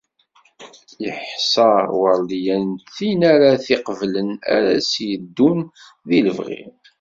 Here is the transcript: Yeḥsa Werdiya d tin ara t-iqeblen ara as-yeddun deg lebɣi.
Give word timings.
Yeḥsa 1.03 1.69
Werdiya 1.99 2.57
d 2.67 2.81
tin 2.95 3.21
ara 3.33 3.49
t-iqeblen 3.65 4.29
ara 4.55 4.71
as-yeddun 4.79 5.59
deg 6.07 6.21
lebɣi. 6.25 6.61